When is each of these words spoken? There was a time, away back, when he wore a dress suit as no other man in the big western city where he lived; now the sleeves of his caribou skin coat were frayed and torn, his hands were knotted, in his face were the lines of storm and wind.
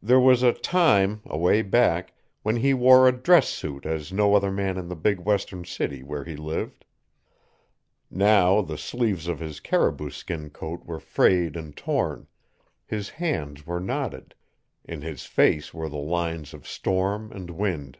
There 0.00 0.20
was 0.20 0.44
a 0.44 0.52
time, 0.52 1.20
away 1.26 1.62
back, 1.62 2.14
when 2.44 2.54
he 2.58 2.72
wore 2.74 3.08
a 3.08 3.12
dress 3.12 3.48
suit 3.48 3.86
as 3.86 4.12
no 4.12 4.36
other 4.36 4.52
man 4.52 4.78
in 4.78 4.86
the 4.86 4.94
big 4.94 5.18
western 5.18 5.64
city 5.64 6.00
where 6.04 6.22
he 6.22 6.36
lived; 6.36 6.84
now 8.08 8.60
the 8.62 8.78
sleeves 8.78 9.26
of 9.26 9.40
his 9.40 9.58
caribou 9.58 10.10
skin 10.10 10.50
coat 10.50 10.84
were 10.86 11.00
frayed 11.00 11.56
and 11.56 11.76
torn, 11.76 12.28
his 12.86 13.08
hands 13.08 13.66
were 13.66 13.80
knotted, 13.80 14.36
in 14.84 15.02
his 15.02 15.24
face 15.26 15.74
were 15.74 15.88
the 15.88 15.96
lines 15.96 16.54
of 16.54 16.64
storm 16.68 17.32
and 17.32 17.50
wind. 17.50 17.98